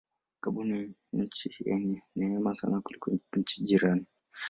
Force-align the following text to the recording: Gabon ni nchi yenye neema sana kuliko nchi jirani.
Gabon 0.41 0.69
ni 1.13 1.23
nchi 1.25 1.47
yenye 1.65 2.03
neema 2.15 2.55
sana 2.55 2.81
kuliko 2.81 3.11
nchi 3.37 3.63
jirani. 3.63 4.05